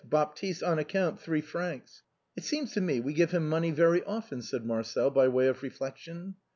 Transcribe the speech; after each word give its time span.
Baptiste, 0.03 0.63
on 0.63 0.79
account, 0.79 1.19
3 1.19 1.41
fr.' 1.41 1.73
It 2.35 2.43
seems 2.43 2.73
to 2.73 2.81
me 2.81 2.99
we 2.99 3.13
give 3.13 3.29
him 3.29 3.47
money 3.47 3.69
very 3.69 4.03
often," 4.05 4.41
said 4.41 4.65
Marcel, 4.65 5.11
by 5.11 5.27
way 5.27 5.45
of 5.47 5.61
re 5.61 5.69
flection. 5.69 6.33